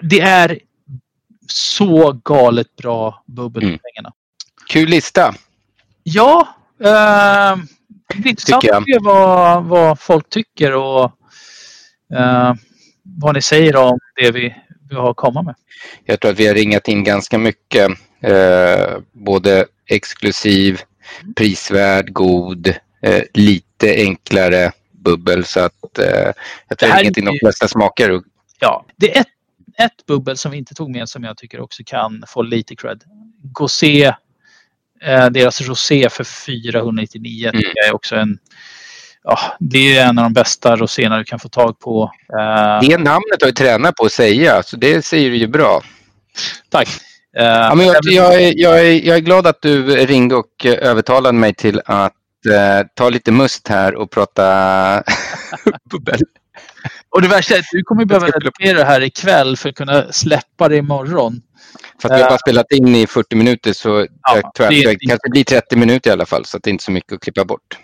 [0.00, 0.58] Det är
[1.48, 3.78] så galet bra bubbel mm.
[3.78, 4.12] pengarna.
[4.68, 5.34] Kul lista.
[6.02, 6.48] Ja.
[6.80, 7.58] Eh,
[8.14, 11.04] det är intressant att se vad, vad folk tycker och
[12.14, 12.54] eh,
[13.02, 14.54] vad ni säger om det vi,
[14.90, 15.54] vi har att komma med.
[16.04, 17.90] Jag tror att vi har ringat in ganska mycket.
[18.20, 20.80] Eh, både exklusiv,
[21.22, 21.34] mm.
[21.34, 22.68] prisvärd, god,
[23.02, 25.44] eh, lite enklare bubbel.
[25.44, 26.32] Så att eh,
[26.68, 28.20] jag tror att vi har ringat in de flesta smaker.
[28.60, 29.26] Ja, det är ett,
[29.78, 33.02] ett bubbel som vi inte tog med som jag tycker också kan få lite cred.
[33.42, 34.14] Gosé,
[35.30, 37.62] deras rosé för 499 mm.
[37.88, 38.38] är också en
[39.26, 42.12] ja, det är en av de bästa roséerna du kan få tag på.
[42.38, 45.82] Eh, det namnet har jag tränat på att säga, så det säger du ju bra.
[46.68, 46.88] Tack.
[47.38, 50.66] Uh, ja, men jag, jag, är, jag, är, jag är glad att du ringde och
[50.66, 52.12] övertalade mig till att
[52.94, 55.02] ta lite must här och prata
[55.90, 56.20] bubbel.
[57.16, 60.12] Och det värsta är att du kommer behöva redigera det här ikväll för att kunna
[60.12, 61.42] släppa det imorgon.
[62.02, 65.30] För att vi har bara spelat in i 40 minuter så ja, jag det kanske
[65.30, 67.44] blir 30 minuter i alla fall så att det är inte så mycket att klippa
[67.44, 67.78] bort.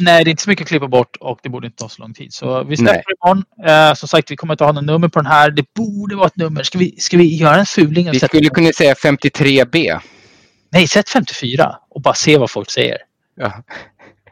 [0.00, 2.02] Nej, det är inte så mycket att klippa bort och det borde inte ta så
[2.02, 2.32] lång tid.
[2.32, 3.04] Så vi släpper Nej.
[3.22, 3.44] imorgon.
[3.66, 5.50] Eh, som sagt, vi kommer inte ha något nummer på den här.
[5.50, 6.62] Det borde vara ett nummer.
[6.62, 8.10] Ska vi, ska vi göra en fuling?
[8.10, 10.00] vi skulle kunna säga 53B.
[10.70, 12.98] Nej, sätt 54 och bara se vad folk säger.
[13.36, 13.62] Ja.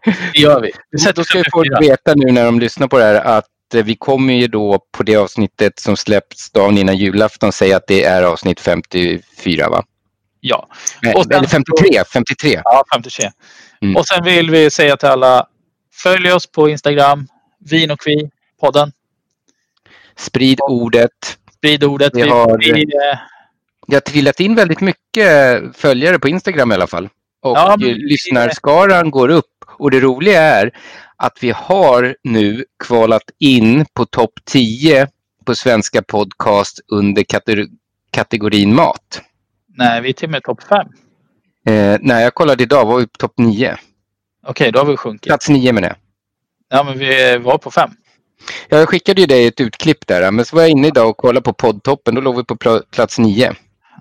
[0.04, 0.72] Det gör vi.
[0.90, 3.96] vi då ska folk veta nu när de lyssnar på det här att eh, vi
[3.96, 8.22] kommer ju då på det avsnittet som släpps dagen innan julafton säga att det är
[8.22, 9.84] avsnitt 54 va?
[10.40, 10.68] Ja.
[11.02, 12.60] Nej, eller 53, 53.
[12.64, 13.30] Ja, 53.
[13.82, 13.96] Mm.
[13.96, 15.46] Och sen vill vi säga till alla
[15.94, 17.26] Följ oss på Instagram,
[17.58, 18.30] Vin och Kvi,
[18.60, 18.92] podden.
[20.16, 21.38] Sprid ordet.
[21.56, 22.12] Sprid ordet.
[22.14, 22.84] Vi har, vi,
[23.86, 27.08] jag har trillat in väldigt mycket följare på Instagram i alla fall.
[27.42, 29.46] Och ja, men, lyssnarskaran går upp.
[29.66, 30.70] Och det roliga är
[31.22, 35.08] att vi har nu kvalat in på topp 10
[35.44, 37.24] på svenska podcast under
[38.10, 39.22] kategorin mat.
[39.76, 40.78] Nej, vi är till och med topp 5.
[41.66, 43.72] Eh, nej, jag kollade idag, var vi på topp 9.
[43.72, 43.80] Okej,
[44.50, 45.26] okay, då har vi sjunkit.
[45.26, 45.96] Plats 9 menar jag.
[46.68, 47.90] Ja, men vi var på 5.
[48.68, 51.44] Jag skickade ju dig ett utklipp där, men så var jag inne idag och kollade
[51.44, 52.14] på poddtoppen.
[52.14, 52.56] Då låg vi på
[52.90, 53.54] plats 9.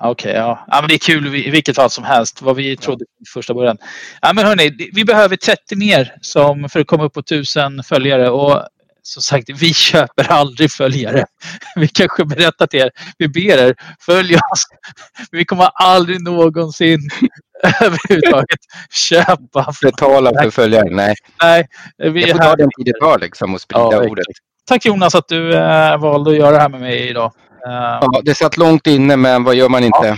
[0.03, 0.65] Okej, okay, ja.
[0.67, 0.81] ja.
[0.81, 2.41] men det är kul i vilket fall som helst.
[2.41, 3.77] Vad vi trodde från första början.
[4.21, 8.29] Ja, men hörni, vi behöver 30 mer som, för att komma upp på 1000 följare.
[8.29, 8.67] Och
[9.03, 11.25] som sagt, vi köper aldrig följare.
[11.75, 14.63] Vi kanske berättar till er, vi ber er, följ oss.
[15.31, 16.99] Vi kommer aldrig någonsin
[17.81, 18.59] överhuvudtaget
[18.91, 19.73] köpa.
[19.81, 21.15] Betala för följare, nej.
[21.41, 24.25] nej vi Jag får ta den tid det tar liksom och sprida ja, ordet.
[24.65, 27.33] Tack Jonas att du äh, valde att göra det här med mig idag.
[27.67, 30.07] Uh, ja, det satt långt inne men vad gör man inte?
[30.07, 30.17] Ja,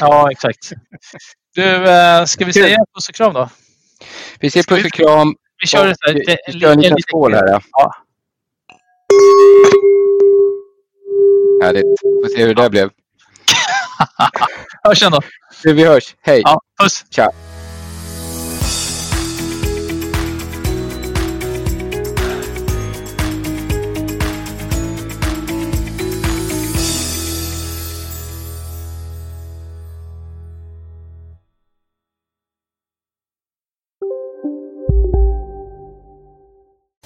[0.00, 0.72] ja exakt.
[1.54, 3.48] Du, äh, ska vi säga puss och kram då?
[4.40, 5.34] Vi säger puss och kram.
[5.62, 7.46] Vi kör, och, vi, vi kör en liten skål här.
[7.46, 7.60] Ja.
[7.72, 7.94] ja.
[11.62, 11.84] Härligt.
[12.00, 12.90] Får se hur det där blev.
[14.84, 15.20] hörs sen då.
[15.64, 16.14] Vi hörs.
[16.20, 16.42] Hej.
[16.44, 17.04] Ja, puss.
[17.10, 17.30] Tja.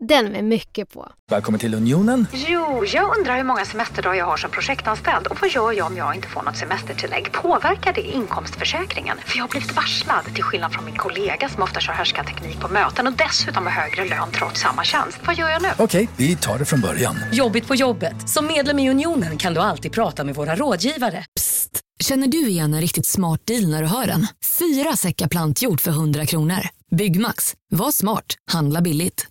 [0.00, 1.12] Den med mycket på.
[1.30, 2.26] Välkommen till Unionen.
[2.32, 5.96] Jo, jag undrar hur många semesterdagar jag har som projektanställd och vad gör jag om
[5.96, 7.32] jag inte får något semestertillägg?
[7.32, 9.18] Påverkar det inkomstförsäkringen?
[9.26, 12.68] För jag har blivit varslad, till skillnad från min kollega som ofta kör teknik på
[12.68, 15.18] möten och dessutom har högre lön trots samma tjänst.
[15.26, 15.68] Vad gör jag nu?
[15.78, 17.16] Okej, vi tar det från början.
[17.32, 18.28] Jobbigt på jobbet.
[18.28, 21.24] Som medlem i Unionen kan du alltid prata med våra rådgivare.
[21.36, 21.80] Psst!
[22.00, 24.26] Känner du igen en riktigt smart deal när du hör den?
[24.58, 26.79] Fyra säckar plantjord för 100 kronor.
[26.90, 27.54] Byggmax.
[27.70, 28.36] Var smart.
[28.52, 29.26] Handla billigt.